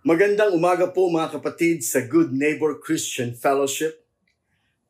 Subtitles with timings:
[0.00, 4.00] Magandang umaga po mga kapatid sa Good Neighbor Christian Fellowship.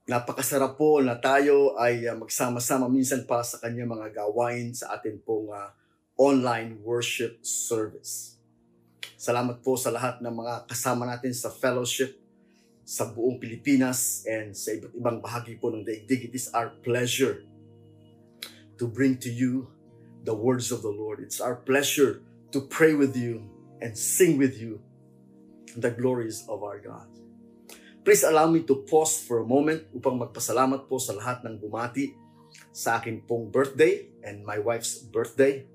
[0.07, 5.18] Napakasarap po na tayo ay uh, magsama-sama minsan pa sa kanya mga gawain sa atin
[5.18, 5.75] pong uh,
[6.15, 8.38] online worship service.
[9.18, 12.15] Salamat po sa lahat ng mga kasama natin sa fellowship
[12.87, 16.31] sa buong Pilipinas and sa iba't ibang bahagi po ng daigdig.
[16.31, 17.43] It is our pleasure
[18.79, 19.75] to bring to you
[20.23, 21.19] the words of the Lord.
[21.19, 22.23] It's our pleasure
[22.55, 23.43] to pray with you
[23.83, 24.79] and sing with you
[25.77, 27.07] the glories of our God.
[28.00, 32.16] Please allow me to pause for a moment upang magpasalamat po sa lahat ng bumati
[32.72, 35.68] sa akin pong birthday and my wife's birthday.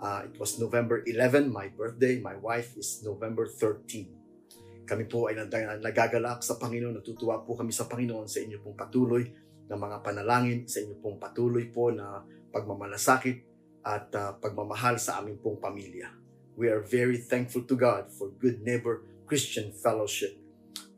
[0.00, 2.18] Uh, it was November 11, my birthday.
[2.18, 4.88] My wife is November 13.
[4.88, 5.38] Kami po ay
[5.78, 6.98] nagagalak sa Panginoon.
[6.98, 9.22] Natutuwa po kami sa Panginoon sa inyo pong patuloy
[9.70, 13.46] na mga panalangin, sa inyo pong patuloy po na pagmamalasakit
[13.86, 16.10] at uh, pagmamahal sa aming pong pamilya.
[16.58, 20.34] We are very thankful to God for good neighbor Christian Fellowship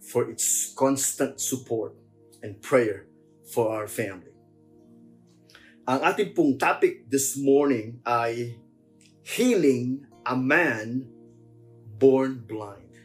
[0.00, 1.92] for its constant support
[2.40, 3.04] and prayer
[3.52, 4.32] for our family.
[5.84, 8.56] Ang ating pong topic this morning ay
[9.20, 11.04] Healing a Man
[12.00, 12.96] Born Blind.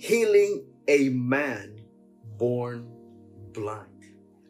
[0.00, 1.84] Healing a Man
[2.40, 2.88] Born
[3.52, 4.00] Blind.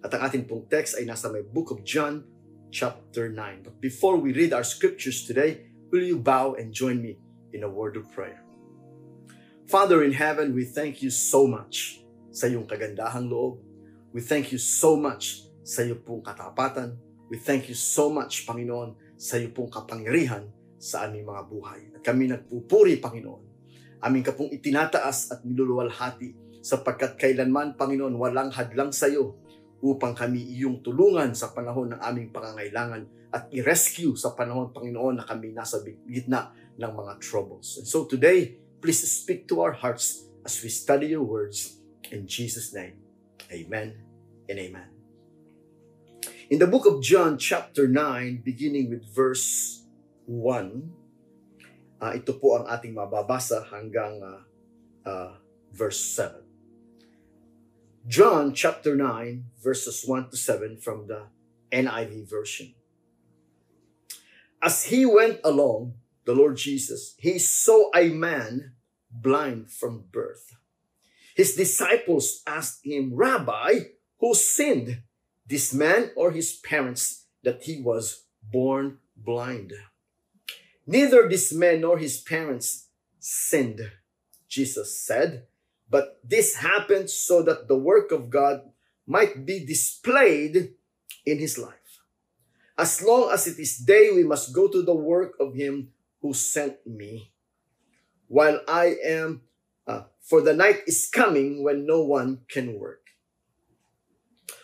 [0.06, 2.22] At ang ating pong text ay nasa may book of John
[2.70, 3.66] chapter 9.
[3.66, 7.18] But before we read our scriptures today, will you bow and join me
[7.50, 8.41] in a word of prayer?
[9.72, 13.56] Father in heaven, we thank you so much sa iyong kagandahang loob.
[14.12, 17.00] We thank you so much sa iyong pong katapatan.
[17.32, 20.44] We thank you so much, Panginoon, sa iyong pong kapangyarihan
[20.76, 21.80] sa aming mga buhay.
[21.96, 23.48] At kami nagpupuri, Panginoon.
[24.04, 29.40] Aming ka pong itinataas at niluluwalhati sapagkat kailanman, Panginoon, walang hadlang sa iyo
[29.80, 35.24] upang kami iyong tulungan sa panahon ng aming pangangailangan at i-rescue sa panahon, Panginoon, na
[35.24, 37.80] kami nasa gitna ng mga troubles.
[37.80, 41.78] And so today, Please speak to our hearts as we study your words.
[42.10, 42.98] In Jesus' name,
[43.46, 43.94] amen
[44.50, 44.90] and amen.
[46.50, 49.86] In the book of John, chapter 9, beginning with verse
[50.26, 50.90] 1,
[52.02, 54.42] uh, ito po ang ating mababasa hanggang uh,
[55.06, 55.38] uh,
[55.70, 56.42] verse 7.
[58.10, 61.30] John chapter 9, verses 1 to 7 from the
[61.70, 62.74] NIV version.
[64.58, 68.72] As he went along, the Lord Jesus, he saw a man
[69.10, 70.56] blind from birth.
[71.34, 73.80] His disciples asked him, Rabbi,
[74.20, 75.02] who sinned,
[75.46, 79.72] this man or his parents, that he was born blind?
[80.86, 83.80] Neither this man nor his parents sinned,
[84.48, 85.46] Jesus said,
[85.88, 88.62] but this happened so that the work of God
[89.06, 90.74] might be displayed
[91.26, 92.00] in his life.
[92.78, 96.32] As long as it is day, we must go to the work of him who
[96.32, 97.32] sent me.
[98.28, 99.42] While I am,
[99.86, 103.00] uh, for the night is coming when no one can work.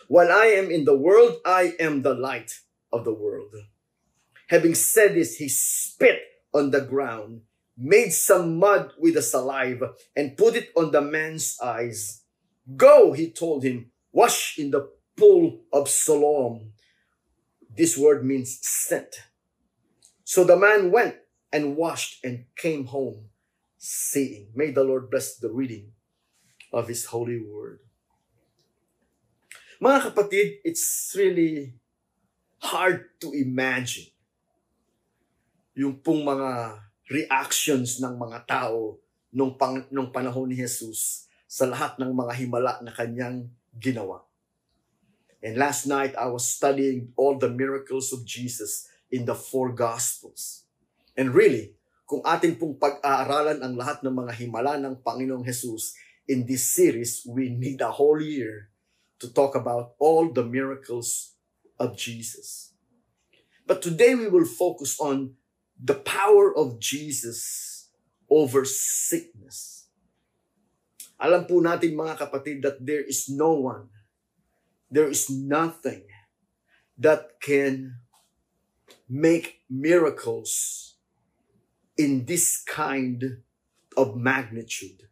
[0.07, 2.51] While I am in the world, I am the light
[2.91, 3.53] of the world.
[4.47, 6.19] Having said this, he spit
[6.51, 7.41] on the ground,
[7.77, 12.23] made some mud with the saliva, and put it on the man's eyes.
[12.75, 16.71] Go, he told him, wash in the pool of Siloam.
[17.75, 19.23] This word means sent.
[20.23, 21.15] So the man went
[21.51, 23.29] and washed and came home,
[23.77, 24.49] seeing.
[24.53, 25.91] May the Lord bless the reading
[26.71, 27.79] of His holy word.
[29.79, 31.73] Mga kapatid, it's really
[32.59, 34.11] hard to imagine
[35.71, 38.99] yung pong mga reactions ng mga tao
[39.31, 43.47] nung, pang, nung panahon ni Jesus sa lahat ng mga himala na kanyang
[43.79, 44.27] ginawa.
[45.39, 50.67] And last night, I was studying all the miracles of Jesus in the four Gospels.
[51.19, 51.75] And really,
[52.07, 55.91] kung atin pong pag-aaralan ang lahat ng mga himala ng Panginoong Jesus
[56.31, 58.71] in this series, we need a whole year
[59.19, 61.35] to talk about all the miracles
[61.75, 62.71] of Jesus.
[63.67, 65.35] But today we will focus on
[65.75, 67.91] the power of Jesus
[68.31, 69.91] over sickness.
[71.19, 73.91] Alam po natin mga kapatid that there is no one,
[74.87, 76.07] there is nothing
[76.95, 77.99] that can
[79.11, 80.88] make miracles
[81.99, 83.43] in this kind
[83.99, 85.03] of magnitude.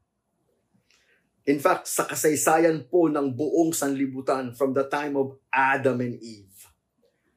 [1.43, 6.71] In fact, sa kasaysayan po ng buong sanlibutan from the time of Adam and Eve,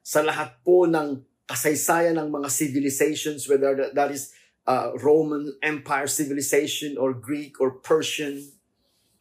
[0.07, 4.31] sa lahat po ng kasaysayan ng mga civilizations, whether that is
[4.71, 8.55] uh, Roman Empire civilization or Greek or Persian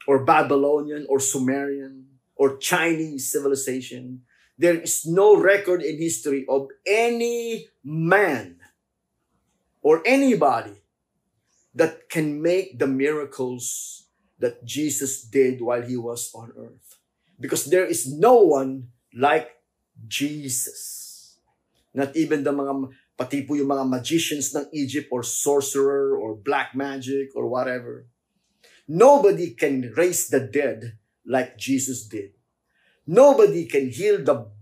[0.05, 4.21] or Babylonian or Sumerian or Chinese civilization,
[4.61, 8.58] there is no record in history of any man
[9.89, 10.77] or anybody
[11.73, 14.05] that can make the miracles
[14.37, 17.01] that Jesus did while he was on earth.
[17.41, 19.49] Because there is no one like
[20.05, 21.41] Jesus.
[21.89, 26.77] Not even the mga, pati po yung mga magicians ng Egypt or sorcerer or black
[26.77, 28.05] magic or whatever.
[28.85, 32.37] Nobody can raise the dead like Jesus did.
[33.09, 34.53] Nobody can heal the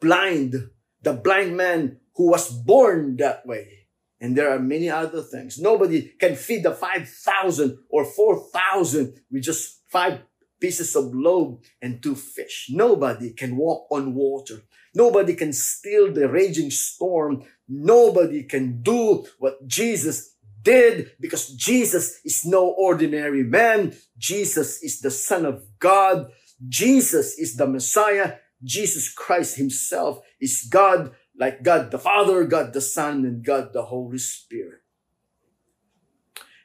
[0.00, 0.72] blind,
[1.04, 3.81] the blind man who was born that way.
[4.22, 5.58] And there are many other things.
[5.58, 10.20] Nobody can feed the 5,000 or 4,000 with just five
[10.60, 12.68] pieces of loaf and two fish.
[12.70, 14.62] Nobody can walk on water.
[14.94, 17.42] Nobody can still the raging storm.
[17.68, 23.92] Nobody can do what Jesus did because Jesus is no ordinary man.
[24.16, 26.30] Jesus is the Son of God.
[26.68, 28.34] Jesus is the Messiah.
[28.62, 33.84] Jesus Christ himself is God, like God the Father, God the Son, and God the
[33.84, 34.80] Holy Spirit.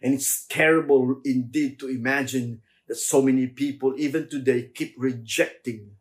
[0.01, 5.91] And it's terrible indeed to imagine that so many people, even today, keep rejecting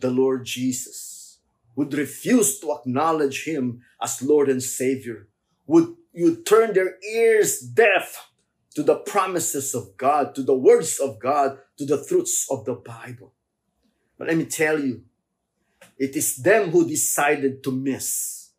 [0.00, 1.40] the Lord Jesus,
[1.74, 5.28] would refuse to acknowledge Him as Lord and Savior,
[5.66, 8.28] would you turn their ears deaf
[8.74, 12.74] to the promises of God, to the words of God, to the truths of the
[12.74, 13.34] Bible.
[14.16, 15.02] But let me tell you,
[15.98, 18.50] it is them who decided to miss,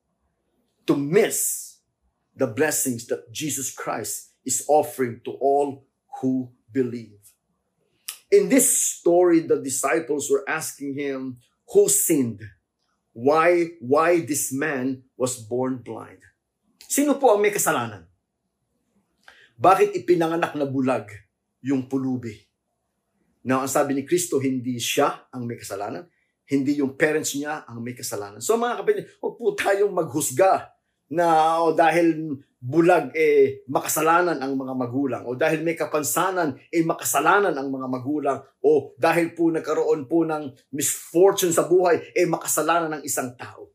[0.85, 1.79] to miss
[2.35, 5.87] the blessings that Jesus Christ is offering to all
[6.19, 7.19] who believe.
[8.29, 8.69] In this
[8.99, 11.39] story, the disciples were asking him,
[11.71, 12.43] who sinned?
[13.13, 16.21] Why, why this man was born blind?
[16.85, 18.05] Sino po ang may kasalanan?
[19.59, 21.09] Bakit ipinanganak na bulag
[21.59, 22.31] yung pulubi?
[23.43, 26.07] Now, ang sabi ni Kristo, hindi siya ang may kasalanan.
[26.49, 28.41] Hindi yung parents niya ang may kasalanan.
[28.41, 30.73] So mga kapatid, huwag po tayong maghusga
[31.13, 37.55] na oh, dahil bulag eh makasalanan ang mga magulang o dahil may kapansanan eh makasalanan
[37.55, 43.03] ang mga magulang o dahil po nagkaroon po ng misfortune sa buhay eh makasalanan ng
[43.07, 43.71] isang tao.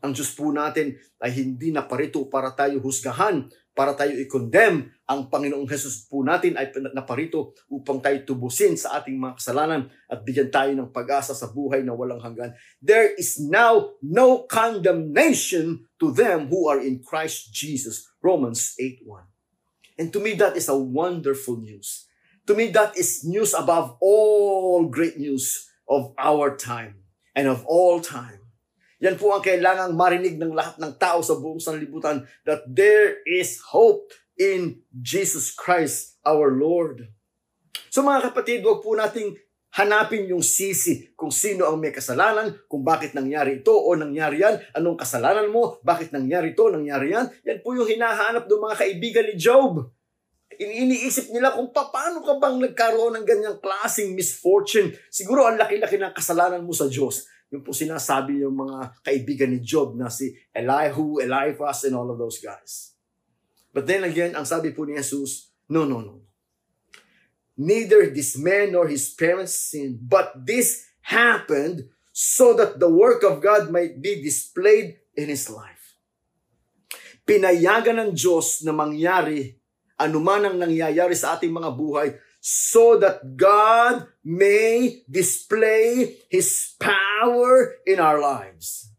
[0.00, 4.86] Ang Diyos po natin ay hindi na parito para tayo husgahan, para tayo i-condemn.
[5.04, 10.22] Ang Panginoong Jesus po natin ay naparito upang tayo tubusin sa ating mga kasalanan at
[10.22, 12.54] bigyan tayo ng pag-asa sa buhay na walang hanggan.
[12.80, 18.08] There is now no condemnation to them who are in Christ Jesus.
[18.22, 19.28] Romans 8.1
[19.98, 22.06] And to me, that is a wonderful news.
[22.46, 27.04] To me, that is news above all great news of our time
[27.34, 28.43] and of all time.
[29.02, 33.58] Yan po ang kailangang marinig ng lahat ng tao sa buong sanlibutan that there is
[33.74, 37.10] hope in Jesus Christ our Lord.
[37.90, 39.34] So mga kapatid, huwag po nating
[39.74, 44.58] hanapin yung sisi kung sino ang may kasalanan, kung bakit nangyari ito o nangyari yan,
[44.74, 47.26] anong kasalanan mo, bakit nangyari ito, nangyari yan.
[47.42, 49.90] Yan po yung hinahanap ng mga kaibigan ni Job.
[50.54, 54.94] Iniisip nila kung paano ka bang nagkaroon ng ganyang klaseng misfortune.
[55.10, 57.26] Siguro ang laki-laki ng kasalanan mo sa Diyos.
[57.54, 62.18] Yung po sinasabi yung mga kaibigan ni Job na si Elihu, Eliphaz, and all of
[62.18, 62.98] those guys.
[63.70, 66.26] But then again, ang sabi po ni Jesus, no, no, no.
[67.54, 73.38] Neither this man nor his parents sinned, but this happened so that the work of
[73.38, 75.94] God might be displayed in his life.
[77.22, 79.54] Pinayagan ng Diyos na mangyari
[79.94, 87.96] anuman ang nangyayari sa ating mga buhay so that God may display His power in
[87.96, 88.92] our lives.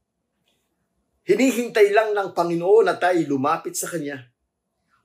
[1.30, 4.26] Hinihintay lang ng Panginoon na tayo lumapit sa Kanya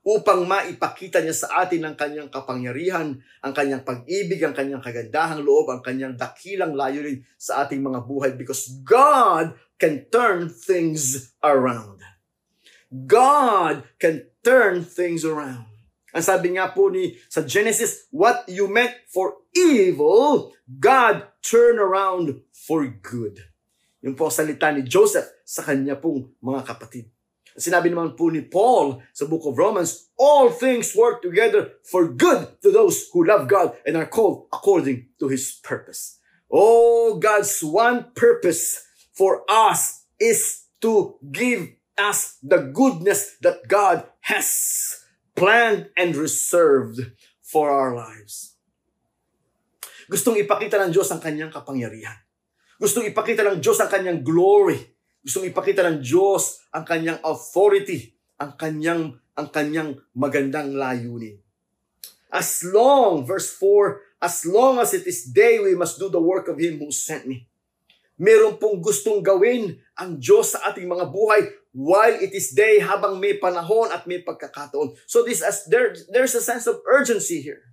[0.01, 5.69] upang maipakita niya sa atin ang kanyang kapangyarihan, ang kanyang pag-ibig, ang kanyang kagandahang loob,
[5.69, 12.01] ang kanyang dakilang layunin sa ating mga buhay because God can turn things around.
[12.89, 15.70] God can turn things around.
[16.11, 22.43] Ang sabi nga po ni sa Genesis, what you meant for evil, God turn around
[22.51, 23.39] for good.
[24.03, 27.07] Yung po salita ni Joseph sa kanya pong mga kapatid.
[27.55, 32.59] Sinabi naman po ni Paul sa book of Romans, all things work together for good
[32.63, 36.19] to those who love God and are called according to His purpose.
[36.47, 45.00] Oh, God's one purpose for us is to give us the goodness that God has
[45.35, 48.55] planned and reserved for our lives.
[50.11, 52.19] Gustong ipakita ng Diyos ang kanyang kapangyarihan.
[52.81, 54.79] Gustong ipakita ng Diyos ang kanyang glory.
[55.21, 58.11] Gustong ipakita ng Diyos ang kanyang authority,
[58.41, 61.39] ang kanyang ang kanyang magandang layunin.
[62.31, 66.47] As long, verse 4, as long as it is day, we must do the work
[66.47, 67.47] of Him who sent me.
[68.21, 73.19] Meron pong gustong gawin ang Diyos sa ating mga buhay while it is day habang
[73.19, 74.95] may panahon at may pagkakataon.
[75.07, 77.71] So this as there there's a sense of urgency here.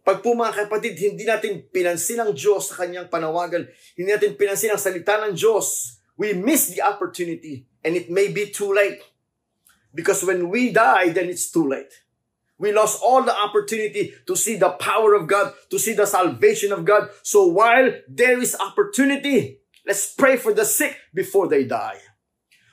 [0.00, 4.72] Pag po mga kapatid, hindi natin pinansin ang Diyos sa kanyang panawagan, hindi natin pinansin
[4.72, 9.04] ang salita ng Diyos, we miss the opportunity and it may be too late.
[9.92, 11.92] Because when we die, then it's too late.
[12.60, 16.72] We lost all the opportunity to see the power of God, to see the salvation
[16.72, 17.08] of God.
[17.22, 22.00] So while there is opportunity, let's pray for the sick before they die.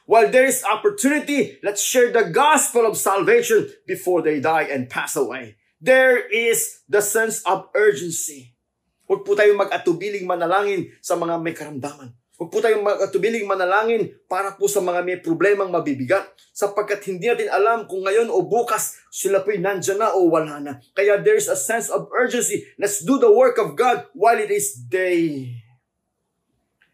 [0.07, 5.19] While there is opportunity, let's share the gospel of salvation before they die and pass
[5.19, 5.59] away.
[5.83, 8.55] There is the sense of urgency.
[9.03, 12.15] Huwag po tayong mag-atubiling manalangin sa mga may karamdaman.
[12.39, 16.23] Huwag po tayong mag-atubiling manalangin para po sa mga may problemang mabibigat
[16.55, 20.79] sapagkat hindi natin alam kung ngayon o bukas sila po'y nandyan na o wala na.
[20.95, 22.63] Kaya there's a sense of urgency.
[22.79, 25.51] Let's do the work of God while it is day.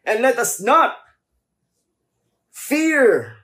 [0.01, 1.02] And let us not
[2.53, 3.43] fear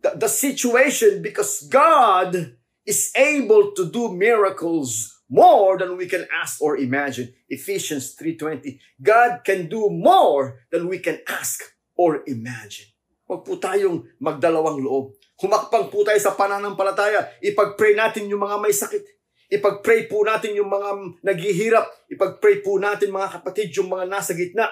[0.00, 2.54] the, the situation because God
[2.86, 7.34] is able to do miracles more than we can ask or imagine.
[7.50, 11.60] Ephesians 3.20, God can do more than we can ask
[11.98, 12.86] or imagine.
[13.26, 15.16] Huwag po tayong magdalawang loob.
[15.40, 17.40] Humakpang po tayo sa pananampalataya.
[17.42, 19.02] Ipag-pray natin yung mga may sakit.
[19.48, 21.88] Ipag-pray po natin yung mga naghihirap.
[22.12, 24.68] Ipag-pray po natin mga kapatid yung mga nasa gitna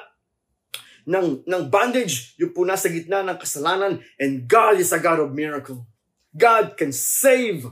[1.07, 3.99] ng, ng bondage, yung po nasa gitna ng kasalanan.
[4.19, 5.87] And God is a God of miracle.
[6.33, 7.69] God can save.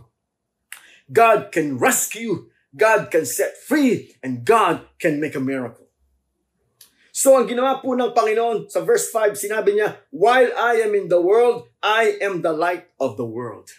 [1.10, 2.50] God can rescue.
[2.70, 5.90] God can set free and God can make a miracle.
[7.10, 11.10] So ang ginawa po ng Panginoon sa verse 5, sinabi niya, While I am in
[11.10, 13.74] the world, I am the light of the world.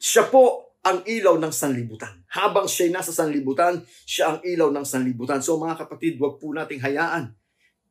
[0.00, 2.24] Siya po ang ilaw ng sanlibutan.
[2.32, 5.44] Habang siya nasa sanlibutan, siya ang ilaw ng sanlibutan.
[5.44, 7.36] So mga kapatid, wag po nating hayaan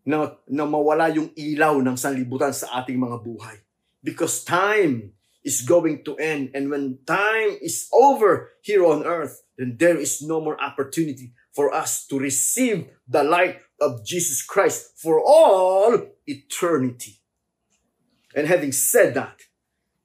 [0.06, 3.58] na, na mawala yung ilaw ng sanlibutan sa ating mga buhay.
[4.02, 6.52] Because time is going to end.
[6.54, 11.74] And when time is over here on earth, then there is no more opportunity for
[11.74, 17.20] us to receive the light of Jesus Christ for all eternity.
[18.36, 19.42] And having said that,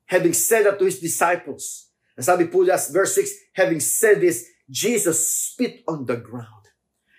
[0.07, 5.29] having said that to his disciples, and sabi po verse 6, having said this, Jesus
[5.29, 6.66] spit on the ground.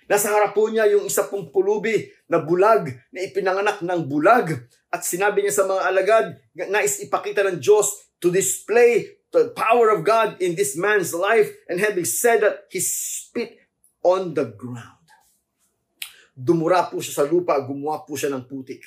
[0.08, 4.56] Nasa harap po niya yung isa pong pulubi na bulag, na ipinanganak ng bulag.
[4.88, 6.26] At sinabi niya sa mga alagad,
[6.72, 11.52] nais ipakita ng Diyos to display the power of God in this man's life.
[11.68, 13.60] And having said that, he spit
[14.00, 14.96] on the ground.
[16.32, 18.80] Dumura po siya sa lupa, gumawa po siya ng putik.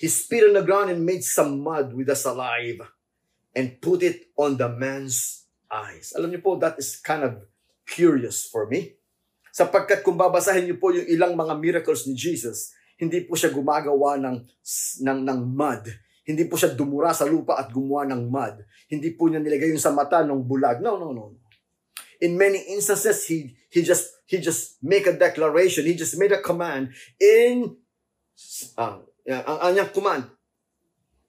[0.00, 2.88] He spit on the ground and made some mud with the saliva
[3.52, 6.16] and put it on the man's eyes.
[6.16, 7.44] Alam niyo po, that is kind of
[7.84, 8.96] curious for me.
[9.52, 14.16] Sapagkat kung babasahin niyo po yung ilang mga miracles ni Jesus, hindi po siya gumagawa
[14.16, 14.36] ng,
[15.04, 15.84] ng, ng mud
[16.22, 18.62] hindi po siya dumura sa lupa at gumawa ng mud.
[18.86, 20.78] Hindi po niya nilagay yung sa mata ng bulag.
[20.78, 21.34] No, no, no.
[22.22, 25.82] In many instances, he, he just he just make a declaration.
[25.82, 27.74] He just made a command in
[28.78, 30.30] uh, ang anyang command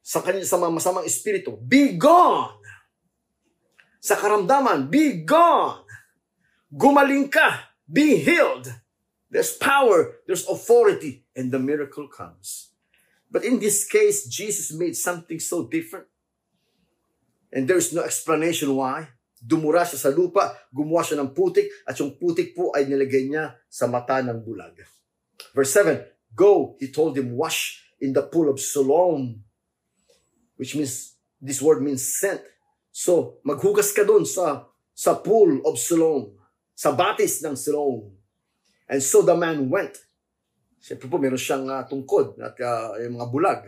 [0.05, 1.57] sa kanya sa masamang espiritu.
[1.57, 2.61] Be gone!
[3.97, 5.81] Sa karamdaman, be gone!
[6.69, 7.72] Gumaling ka!
[7.91, 8.71] Be healed!
[9.33, 12.69] There's power, there's authority, and the miracle comes.
[13.33, 16.05] But in this case, Jesus made something so different.
[17.51, 19.09] And there's no explanation why.
[19.41, 23.57] Dumura siya sa lupa, gumawa siya ng putik, at yung putik po ay nilagay niya
[23.67, 24.77] sa mata ng bulag.
[25.51, 25.97] Verse 7,
[26.37, 29.41] Go, he told him, wash in the pool of Siloam.
[30.57, 32.41] Which means, this word means sent.
[32.93, 36.37] So, maghugas ka doon sa, sa pool of Siloam.
[36.73, 38.09] Sa batis ng Siloam.
[38.89, 39.97] And so the man went.
[40.83, 43.61] Siyempre po, meron siyang uh, tungkod at uh, yung mga bulag.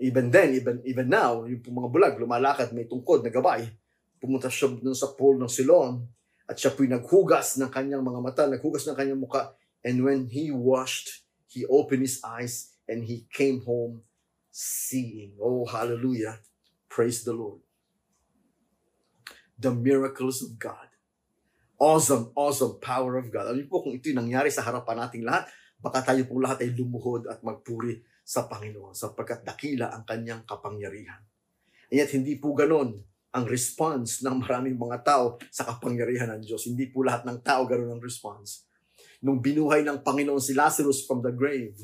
[0.00, 3.68] Even then, even, even now, yung mga bulag, lumalakad, may tungkod na gabay.
[4.16, 6.00] Pumunta siya dun sa pool ng Silon
[6.48, 9.52] at siya po'y naghugas ng kanyang mga mata, naghugas ng kanyang muka.
[9.84, 14.00] And when he washed, he opened his eyes and he came home
[14.48, 15.36] seeing.
[15.36, 16.40] Oh, hallelujah.
[16.88, 17.60] Praise the Lord.
[19.60, 20.95] The miracles of God.
[21.76, 23.52] Awesome, awesome power of God.
[23.52, 25.44] Alam niyo po kung ito'y nangyari sa harapan nating lahat,
[25.76, 31.20] baka tayo po lahat ay lumuhod at magpuri sa Panginoon sapagkat dakila ang kanyang kapangyarihan.
[31.92, 32.96] Yet, hindi po ganon
[33.28, 36.64] ang response ng maraming mga tao sa kapangyarihan ng Diyos.
[36.64, 38.64] Hindi po lahat ng tao ganon ang response.
[39.20, 41.76] Nung binuhay ng Panginoon si Lazarus from the grave,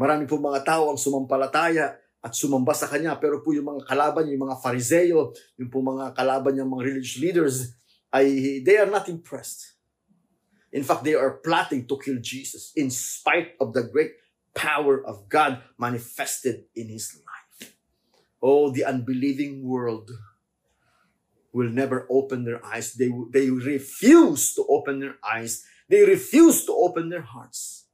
[0.00, 3.20] marami po mga tao ang sumampalataya at sumamba sa kanya.
[3.20, 7.20] Pero po yung mga kalaban, yung mga fariseyo, yung po mga kalaban ng mga religious
[7.20, 7.56] leaders,
[8.12, 9.74] ay they are not impressed.
[10.72, 14.12] In fact, they are plotting to kill Jesus in spite of the great
[14.54, 17.72] power of God manifested in his life.
[18.42, 20.10] Oh, the unbelieving world
[21.52, 22.94] will never open their eyes.
[22.94, 25.64] They, they refuse to open their eyes.
[25.88, 27.86] They refuse to open their hearts.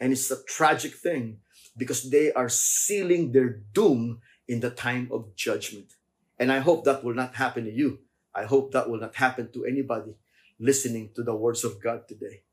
[0.00, 1.38] And it's a tragic thing
[1.76, 5.92] because they are sealing their doom in the time of judgment.
[6.38, 8.00] And I hope that will not happen to you.
[8.36, 10.12] I hope that will not happen to anybody
[10.60, 12.44] listening to the words of God today.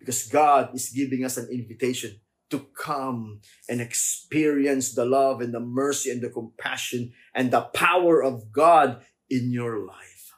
[0.00, 5.60] Because God is giving us an invitation to come and experience the love and the
[5.60, 10.32] mercy and the compassion and the power of God in your life.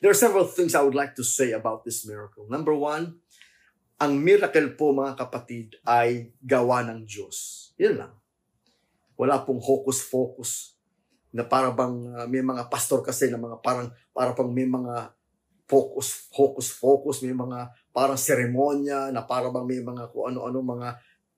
[0.00, 2.46] There are several things I would like to say about this miracle.
[2.46, 3.18] Number one,
[3.98, 7.70] ang miracle po mga kapatid ay gawa ng Diyos.
[7.74, 8.14] Yun lang.
[9.18, 10.77] Wala pong hocus-focus
[11.32, 15.12] na para bang uh, may mga pastor kasi na mga parang para pang may mga
[15.68, 20.88] focus focus focus may mga parang seremonya na para bang may mga kung ano-ano mga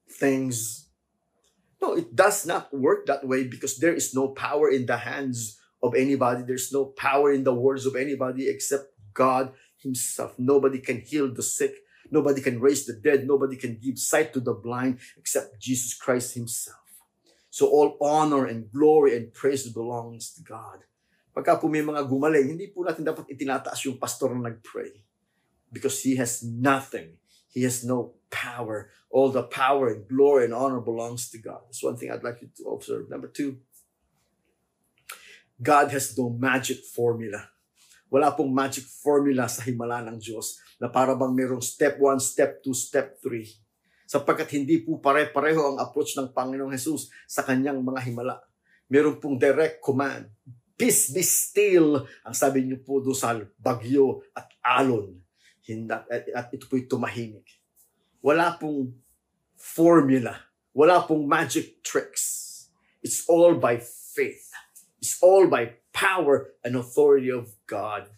[0.06, 0.86] things.
[1.82, 5.58] No it does not work that way because there is no power in the hands
[5.82, 6.46] of anybody.
[6.46, 10.38] There's no power in the words of anybody except God himself.
[10.38, 11.82] Nobody can heal the sick.
[12.10, 13.26] Nobody can raise the dead.
[13.26, 16.79] Nobody can give sight to the blind except Jesus Christ himself
[17.60, 20.88] so all honor and glory and praise belongs to God
[21.30, 24.98] Pagka po may mga gumaling, hindi po natin dapat itinataas yung pastor na nag-pray.
[25.70, 27.22] Because he has nothing.
[27.46, 28.90] He has no power.
[29.10, 31.62] All the power and glory and honor belongs to God.
[31.70, 33.06] That's one thing I'd like you to observe.
[33.06, 33.62] Number two,
[35.62, 37.46] God has no magic formula.
[38.10, 42.58] Wala pong magic formula sa himala ng Diyos na para bang merong step 1, step
[42.66, 43.46] 2, step 3.
[44.10, 48.42] Sapagkat hindi po pare-pareho ang approach ng Panginoong Jesus sa kanyang mga himala.
[48.90, 50.26] Meron pong direct command
[50.80, 52.08] Peace be still.
[52.24, 55.20] Ang sabi niyo po doon sa bagyo at alon.
[55.60, 57.44] Hinda, at, at ito po'y tumahimik.
[58.24, 58.96] Wala pong
[59.60, 60.40] formula.
[60.72, 62.48] Wala pong magic tricks.
[63.04, 63.76] It's all by
[64.16, 64.48] faith.
[65.04, 68.08] It's all by power and authority of God.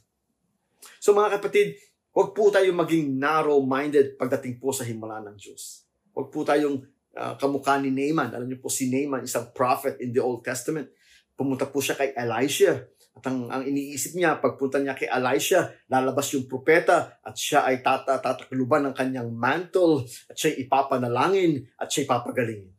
[1.02, 5.88] So mga kapatid, huwag po tayong maging narrow-minded pagdating po sa himala ng Diyos.
[6.12, 6.84] Huwag po tayong
[7.16, 8.32] uh, kamukha ni Naaman.
[8.36, 10.92] Alam niyo po si Naaman, isang prophet in the Old Testament
[11.36, 12.86] pumunta po siya kay Elisha.
[13.12, 17.84] At ang, ang iniisip niya, pagpunta niya kay Elisha, lalabas yung propeta at siya ay
[17.84, 22.72] tata, tatakluban ng kanyang mantle at siya ipapanalangin at siya ipapagalingin.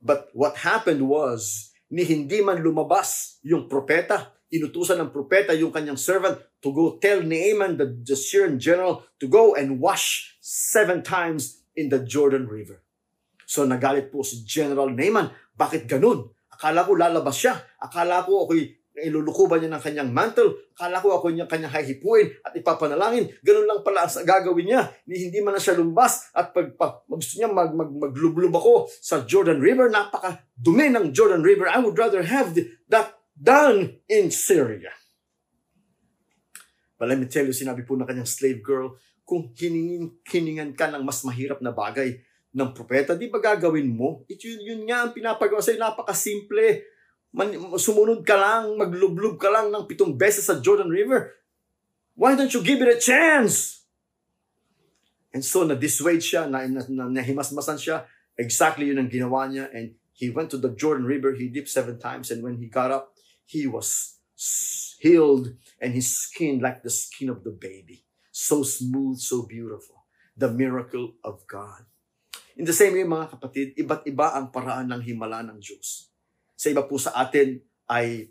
[0.00, 5.98] But what happened was, ni hindi man lumabas yung propeta, inutusan ng propeta yung kanyang
[5.98, 11.62] servant to go tell Naaman, the, the Syrian general, to go and wash seven times
[11.78, 12.82] in the Jordan River.
[13.46, 16.30] So nagalit po si General Naaman, bakit ganun?
[16.50, 17.56] Akala ko lalabas siya.
[17.80, 20.70] Akala ko ako'y ilulukuban niya ng kanyang mantle.
[20.76, 23.32] Akala ko ako niya kanyang hahipuin at ipapanalangin.
[23.40, 24.82] Ganun lang pala ang gagawin niya.
[25.08, 28.90] Ni hindi man na siya lumbas at pag, pag gusto niya mag, mag, maglublub ako
[28.90, 31.70] sa Jordan River, napaka dumi ng Jordan River.
[31.70, 34.92] I would rather have the, that done in Syria.
[37.00, 40.92] But let me tell you, sinabi po ng kanyang slave girl, kung hiningin, hiningan ka
[40.92, 44.26] ng mas mahirap na bagay, ng propeta, di ba gagawin mo?
[44.26, 46.82] It, yun, yun nga ang pinapagawa sa'yo, napakasimple.
[47.30, 51.30] Man, sumunod ka lang, maglublob ka lang ng pitong beses sa Jordan River.
[52.18, 53.86] Why don't you give it a chance?
[55.30, 58.02] And so, na-dissuade siya, na, na, na, nahimasmasan siya.
[58.34, 59.70] Exactly yun ang ginawa niya.
[59.70, 62.90] And he went to the Jordan River, he dipped seven times, and when he got
[62.90, 63.14] up,
[63.50, 64.22] he was
[65.02, 68.06] healed, and his skin like the skin of the baby.
[68.30, 70.06] So smooth, so beautiful.
[70.38, 71.82] The miracle of God.
[72.54, 76.08] In the same way, mga kapatid, iba't iba ang paraan ng himala ng Diyos.
[76.54, 77.58] Sa iba po sa atin
[77.90, 78.30] ay,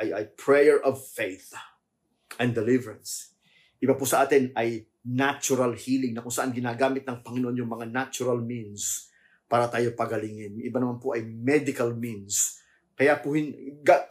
[0.00, 1.54] ay, ay prayer of faith
[2.42, 3.36] and deliverance.
[3.78, 7.86] Iba po sa atin ay natural healing na kung saan ginagamit ng Panginoon yung mga
[7.86, 9.12] natural means
[9.46, 10.58] para tayo pagalingin.
[10.58, 12.58] Iba naman po ay medical means.
[12.96, 13.36] Kaya po,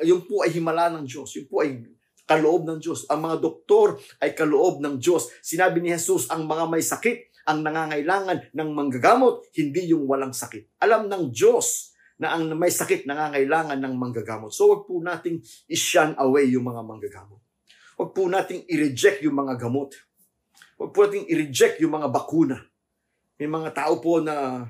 [0.06, 1.34] yung po ay himala ng Diyos.
[1.42, 1.82] Yung po ay
[2.30, 3.10] kaloob ng Diyos.
[3.10, 5.34] Ang mga doktor ay kaloob ng Diyos.
[5.42, 10.82] Sinabi ni Jesus, ang mga may sakit ang nangangailangan ng manggagamot, hindi yung walang sakit.
[10.82, 14.50] Alam ng Diyos na ang may sakit nangangailangan ng manggagamot.
[14.50, 17.42] So wag po nating i-shun away yung mga manggagamot.
[18.02, 19.94] Wag po nating i-reject yung mga gamot.
[20.82, 22.58] Wag po nating i-reject yung mga bakuna.
[23.38, 24.66] May mga tao po na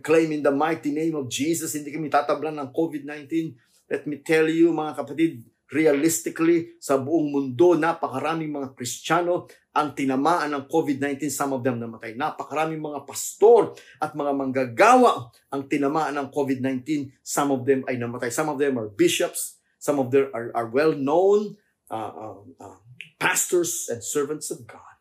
[0.00, 3.52] claim in the mighty name of Jesus, hindi kami tatablan ng COVID-19.
[3.92, 10.52] Let me tell you mga kapatid, realistically, sa buong mundo, napakaraming mga Kristiyano ang tinamaan
[10.52, 12.12] ng COVID-19, some of them namatay.
[12.12, 18.28] Napakaraming mga pastor at mga manggagawa ang tinamaan ng COVID-19, some of them ay namatay.
[18.28, 21.56] Some of them are bishops, some of them are, are well-known
[21.88, 22.78] uh, uh, uh,
[23.16, 24.92] pastors and servants of God.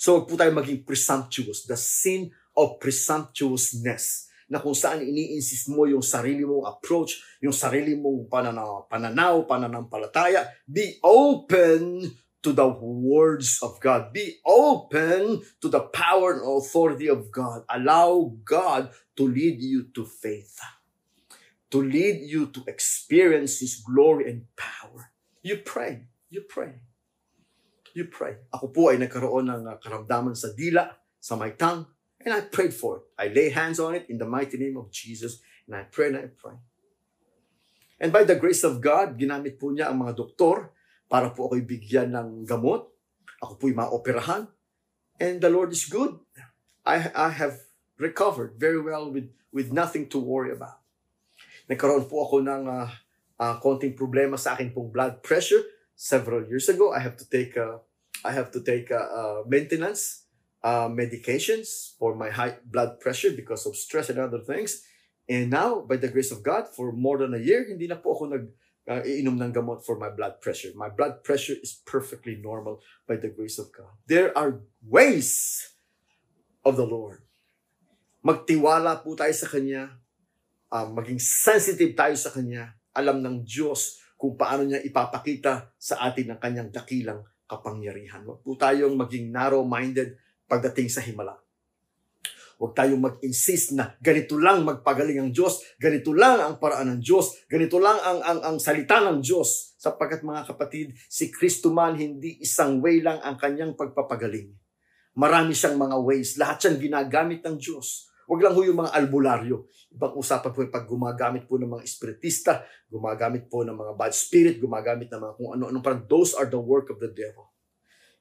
[0.00, 1.68] So, huwag po tayo maging presumptuous.
[1.68, 7.98] The sin of presumptuousness na kung saan ini-insist mo yung sarili mong approach, yung sarili
[7.98, 10.46] mong pananaw, pananaw pananampalataya.
[10.64, 12.14] Be open
[12.46, 14.14] to the words of God.
[14.14, 17.66] Be open to the power and authority of God.
[17.66, 20.62] Allow God to lead you to faith,
[21.74, 25.10] to lead you to experience His glory and power.
[25.42, 26.06] You pray.
[26.30, 26.86] You pray.
[27.98, 28.46] You pray.
[28.54, 30.86] Ako po ay nagkaroon ng uh, karamdaman sa dila,
[31.18, 31.95] sa my tongue,
[32.26, 33.04] and I prayed for it.
[33.14, 35.38] I lay hands on it in the mighty name of Jesus,
[35.70, 36.58] and I pray and I pray.
[38.02, 40.74] And by the grace of God, ginamit po niya ang mga doktor
[41.06, 42.90] para po ako'y bigyan ng gamot.
[43.40, 44.50] Ako po'y maoperahan.
[45.16, 46.18] And the Lord is good.
[46.84, 47.62] I, I have
[47.96, 50.82] recovered very well with, with nothing to worry about.
[51.70, 52.90] Nagkaroon po ako ng uh,
[53.40, 55.64] uh, konting problema sa akin pong blood pressure
[55.96, 56.92] several years ago.
[56.92, 57.80] I have to take uh,
[58.26, 60.25] I have to take uh, uh, maintenance
[60.66, 64.82] uh, medications for my high blood pressure because of stress and other things.
[65.30, 68.18] And now, by the grace of God, for more than a year, hindi na po
[68.18, 68.44] ako nag
[68.90, 70.74] uh, iinom ng gamot for my blood pressure.
[70.74, 73.94] My blood pressure is perfectly normal by the grace of God.
[74.10, 75.62] There are ways
[76.66, 77.22] of the Lord.
[78.26, 80.02] Magtiwala po tayo sa Kanya.
[80.66, 82.74] Uh, maging sensitive tayo sa Kanya.
[82.94, 88.24] Alam ng Diyos kung paano niya ipapakita sa atin ang kanyang dakilang kapangyarihan.
[88.26, 91.38] Huwag po tayong maging narrow-minded pagdating sa himala.
[92.56, 97.44] Huwag tayong mag-insist na ganito lang magpagaling ang Diyos, ganito lang ang paraan ng Diyos,
[97.52, 99.76] ganito lang ang, ang, ang salita ng Diyos.
[99.76, 104.56] Sapagkat mga kapatid, si Kristo man hindi isang way lang ang kanyang pagpapagaling.
[105.16, 106.40] Marami siyang mga ways.
[106.40, 108.08] Lahat siyang ginagamit ng Diyos.
[108.28, 109.68] Huwag lang ho yung mga albularyo.
[109.96, 114.12] Ibang usapan po yung pag gumagamit po ng mga espiritista, gumagamit po ng mga bad
[114.12, 115.78] spirit, gumagamit ng mga kung ano-ano.
[115.80, 117.48] Parang those are the work of the devil.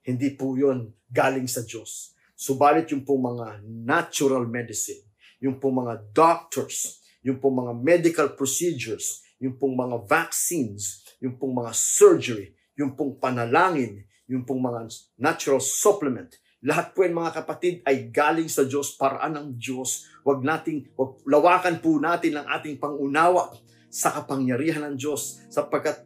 [0.05, 2.14] Hindi po yon galing sa Diyos.
[2.35, 4.99] Subalit yung pong mga natural medicine,
[5.39, 11.55] yung pong mga doctors, yung pong mga medical procedures, yung pong mga vaccines, yung pong
[11.55, 17.85] mga surgery, yung pong panalangin, yung pong mga natural supplement, lahat po yan mga kapatid
[17.85, 20.09] ay galing sa Diyos, paraan ng Diyos.
[20.25, 23.53] Huwag nating, wag, lawakan po natin ang ating pangunawa
[23.85, 26.01] sa kapangyarihan ng Diyos sapagkat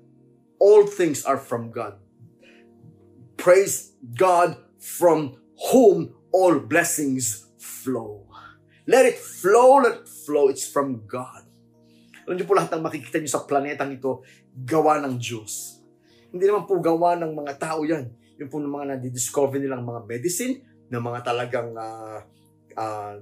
[0.59, 1.95] all things are from God.
[3.39, 5.39] Praise God from
[5.71, 8.25] whom all blessings flow.
[8.89, 10.49] Let it flow, let it flow.
[10.49, 11.45] It's from God.
[12.25, 14.21] Alam niyo po lahat ng makikita niyo sa planetang ito,
[14.53, 15.81] gawa ng Diyos.
[16.29, 18.09] Hindi naman po gawa ng mga tao yan.
[18.37, 22.21] Yung po ng mga nadidiscover nilang mga medicine, ng mga talagang uh,
[22.77, 23.15] uh,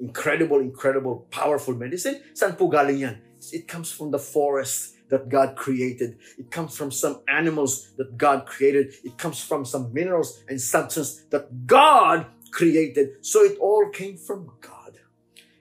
[0.00, 2.20] incredible, incredible, powerful medicine.
[2.32, 3.16] Saan po galing yan?
[3.52, 6.16] It comes from the forest that God created.
[6.40, 8.96] It comes from some animals that God created.
[9.04, 13.18] It comes from some minerals and substance that God created.
[13.26, 15.02] So it all came from God.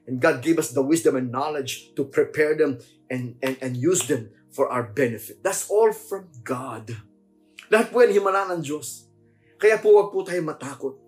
[0.06, 2.77] And God gave us the wisdom and knowledge to prepare them
[3.10, 5.41] and, and, and use them for our benefit.
[5.41, 6.93] That's all from God.
[7.73, 9.10] Lahat po yan himala ng Diyos.
[9.58, 11.01] Kaya po wag po tayo matakot.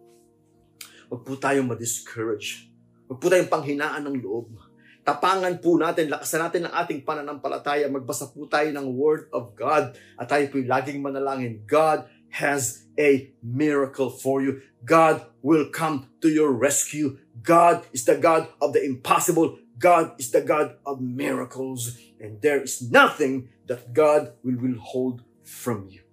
[1.12, 2.72] Wag po tayong ma-discourage.
[3.06, 4.58] Wag po tayong panghinaan ng loob.
[5.06, 7.86] Tapangan po natin, lakasan natin ang ating pananampalataya.
[7.94, 9.94] Magbasa po tayo ng Word of God.
[10.18, 11.62] At tayo po'y laging manalangin.
[11.70, 14.60] God has a miracle for you.
[14.84, 17.16] God will come to your rescue.
[17.40, 19.56] God is the God of the impossible.
[19.80, 21.96] God is the God of miracles.
[22.20, 26.04] And there is nothing that God will withhold from you.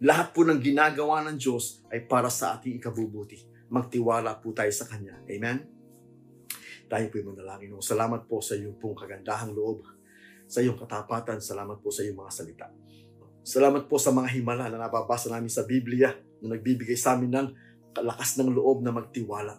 [0.00, 3.42] Lahat po ng ginagawa ng Diyos ay para sa ating ikabubuti.
[3.68, 5.18] Magtiwala po tayo sa Kanya.
[5.28, 5.58] Amen?
[6.88, 7.76] Tayo po'y manalangin.
[7.84, 9.84] Salamat po sa iyong pong kagandahang loob,
[10.48, 11.42] sa iyong katapatan.
[11.42, 12.66] Salamat po sa iyong mga salita.
[13.48, 16.12] Salamat po sa mga himala na nababasa namin sa Biblia
[16.44, 17.48] na nagbibigay sa amin ng
[18.04, 19.56] lakas ng loob na magtiwala.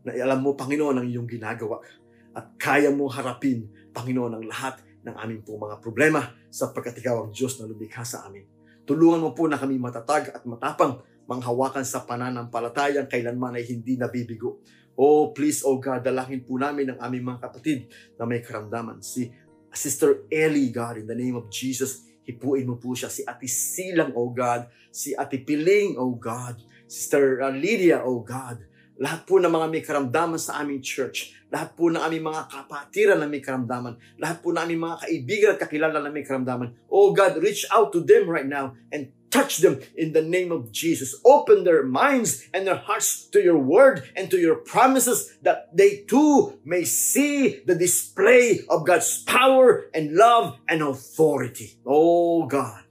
[0.00, 1.84] Na alam mo, Panginoon, ang iyong ginagawa
[2.32, 7.30] at kaya mo harapin, Panginoon, ang lahat ng aming pong mga problema sapagkat ikaw ang
[7.36, 8.48] Diyos na lumikha sa amin.
[8.88, 14.64] Tulungan mo po na kami matatag at matapang manghawakan sa pananampalatayang kailanman ay hindi nabibigo.
[14.96, 19.04] Oh, please, oh God, dalangin po namin ang aming mga kapatid na may karamdaman.
[19.04, 19.28] Si
[19.68, 23.08] Sister Ellie, God, in the name of Jesus, Hipuin mo po siya.
[23.08, 24.68] Si Ate Silang, oh God.
[24.92, 26.60] Si Ate Piling, oh God.
[26.84, 28.68] Sister uh, Lydia, oh God.
[29.00, 31.32] Lahat po ng mga may karamdaman sa aming church.
[31.48, 33.96] Lahat po ng aming mga kapatiran na may karamdaman.
[34.20, 36.76] Lahat po ng aming mga kaibigan at kakilala na may karamdaman.
[36.92, 40.72] Oh God, reach out to them right now and touch them in the name of
[40.72, 41.14] Jesus.
[41.24, 46.04] Open their minds and their hearts to your word and to your promises that they
[46.08, 51.78] too may see the display of God's power and love and authority.
[51.86, 52.84] Oh God.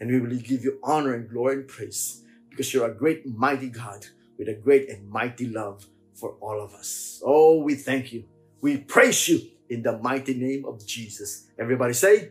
[0.00, 3.68] And we will give you honor and glory and praise because you're a great, mighty
[3.68, 4.06] God
[4.38, 7.20] with a great and mighty love for all of us.
[7.24, 8.24] Oh, we thank you.
[8.60, 11.46] We praise you in the mighty name of Jesus.
[11.58, 12.30] Everybody say,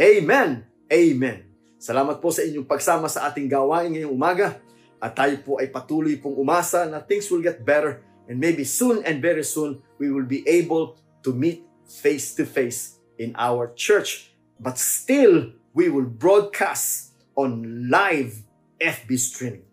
[0.00, 0.66] Amen.
[0.92, 1.55] Amen.
[1.86, 4.58] Salamat po sa inyong pagsama sa ating gawain ngayong umaga.
[4.98, 9.06] At tayo po ay patuloy pong umasa na things will get better and maybe soon
[9.06, 14.34] and very soon we will be able to meet face to face in our church.
[14.58, 18.34] But still, we will broadcast on live
[18.82, 19.70] FB streaming.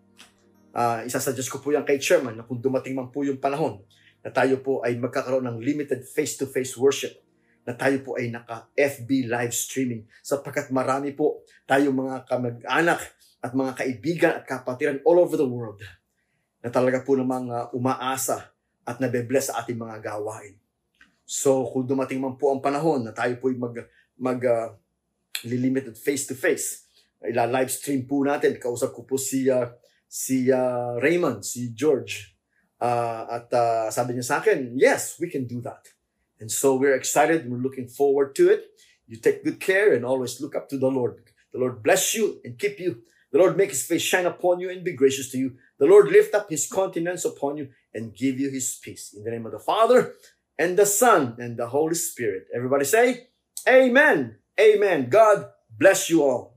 [0.70, 3.82] Uh, isasuggest ko po yan kay chairman na kung dumating man po yung panahon
[4.22, 7.23] na tayo po ay magkakaroon ng limited face-to-face worship
[7.64, 13.00] na tayo po ay naka-FB live streaming sapagkat marami po tayo mga kamag-anak
[13.40, 15.80] at mga kaibigan at kapatiran all over the world
[16.64, 18.52] na talaga po namang uh, umaasa
[18.84, 20.56] at nabe-bless sa ating mga gawain.
[21.24, 23.76] So kung dumating man po ang panahon na tayo po ay mag,
[24.16, 24.76] mag uh,
[25.44, 26.88] limited face-to-face,
[27.24, 28.60] ila-live stream po natin.
[28.60, 29.72] Kausap ko po si, uh,
[30.04, 32.36] si uh, Raymond, si George.
[32.76, 35.80] Uh, at uh, sabi niya sa akin, yes, we can do that.
[36.44, 37.50] And so we're excited.
[37.50, 38.66] We're looking forward to it.
[39.06, 41.24] You take good care and always look up to the Lord.
[41.54, 43.00] The Lord bless you and keep you.
[43.32, 45.56] The Lord make his face shine upon you and be gracious to you.
[45.78, 49.14] The Lord lift up his countenance upon you and give you his peace.
[49.16, 50.12] In the name of the Father
[50.58, 52.44] and the Son and the Holy Spirit.
[52.54, 53.28] Everybody say,
[53.66, 54.36] Amen.
[54.60, 55.08] Amen.
[55.08, 56.53] God bless you all.